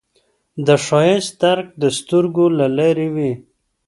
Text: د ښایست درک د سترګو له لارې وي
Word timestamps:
د 0.65 0.67
ښایست 0.85 1.33
درک 1.41 1.67
د 1.81 1.83
سترګو 1.97 2.45
له 2.59 2.67
لارې 2.77 3.07
وي 3.15 3.31